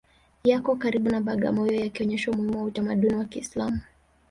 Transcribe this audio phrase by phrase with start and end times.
[0.49, 3.79] Yako karibu na Bagamoyo yakionyesha umuhimu wa utamaduni wa Kiislamu